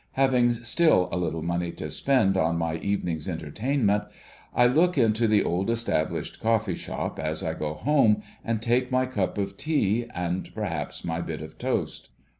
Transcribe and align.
Having 0.13 0.63
still 0.63 1.09
a 1.11 1.15
little 1.17 1.43
money 1.43 1.71
to 1.73 1.91
spend 1.91 2.35
on 2.35 2.57
my 2.57 2.77
evening's 2.77 3.29
entertainment, 3.29 4.05
I 4.51 4.65
look 4.65 4.97
into 4.97 5.27
the 5.27 5.43
old 5.43 5.69
established 5.69 6.39
coftee 6.41 6.73
shop 6.75 7.19
as 7.19 7.43
I 7.43 7.53
go 7.53 7.75
home, 7.75 8.23
and 8.43 8.63
take 8.63 8.91
my 8.91 9.05
cup 9.05 9.37
of 9.37 9.57
tea, 9.57 10.07
and 10.15 10.51
perhaps 10.55 11.05
my 11.05 11.21
bit 11.21 11.43
of 11.43 11.59
toast. 11.59 12.09